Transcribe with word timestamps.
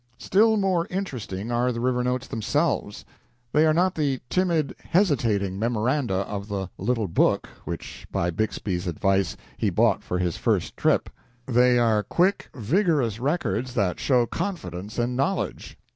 Still 0.17 0.57
more 0.57 0.87
interesting 0.87 1.51
are 1.51 1.71
the 1.71 1.79
river 1.79 2.03
notes 2.03 2.25
themselves. 2.25 3.05
They 3.51 3.67
are 3.67 3.71
not 3.71 3.93
the 3.93 4.19
timid, 4.31 4.75
hesitating 4.83 5.59
memoranda 5.59 6.25
of 6.27 6.47
the 6.47 6.71
"little 6.79 7.07
book" 7.07 7.47
which, 7.65 8.07
by 8.11 8.31
Bixby's 8.31 8.87
advice, 8.87 9.37
he 9.59 9.69
bought 9.69 10.01
for 10.01 10.17
his 10.17 10.37
first 10.37 10.75
trip. 10.75 11.11
They 11.45 11.77
are 11.77 12.01
quick, 12.01 12.49
vigorous 12.55 13.19
records 13.19 13.75
that 13.75 13.99
show 13.99 14.25
confidence 14.25 14.97
and 14.97 15.15
knowledge. 15.15 15.77